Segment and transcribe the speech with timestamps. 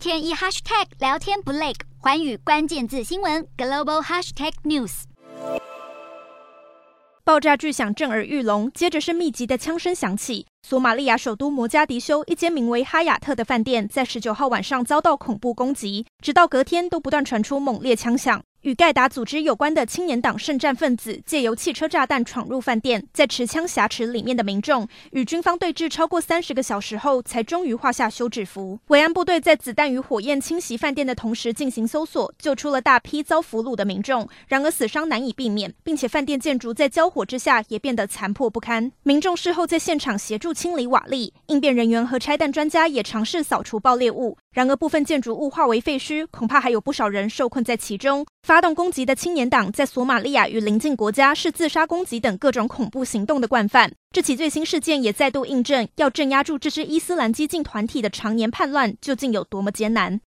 [0.00, 5.02] 天一 hashtag 聊天不累，环宇关键字新闻 global hashtag news。
[7.22, 10.46] 爆炸巨响震耳欲聋，接着是密集的枪声响起。
[10.66, 18.42] 索马利亚首都摩加迪修一间名为哈雅特的饭店，在十九号晚上遭到恐怖攻击，直到隔天都不断传出猛烈枪响。
[18.62, 28.78] 与盖达组织有关的青年党圣战分子借由汽车炸弹闯入饭店，在持枪挟持里面的民众，与军方对峙超过三十个小时后，才终于画下休止符。
[28.88, 34.28] 维安部队在子弹与火焰侵袭饭店的同时进行搜索，救出了大批遭俘虏的民众。
[34.46, 38.92] 然而死伤难以避免，并且饭店建筑在交火之下也变得残破不堪。
[39.04, 44.36] 民众事后在现场协助清理瓦砾，应变人员和拆弹专家也尝试扫除爆裂物。
[44.52, 48.26] 然而部分建筑物化为废墟，恐怕还有不少人受困在其中。
[48.42, 53.92] 发动攻击的青年党在索马利亚与邻近国家是自杀攻击等各种恐怖行动的惯犯。
[54.10, 60.18] 这起最新事件也再度印证，要镇压住这支伊斯兰激进团体的常年叛乱究竟有多么艰难。